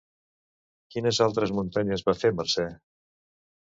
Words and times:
Quines 0.95 1.21
altres 1.27 1.55
muntanyes 1.59 2.07
va 2.11 2.19
fer 2.25 2.35
Mercè? 2.43 2.71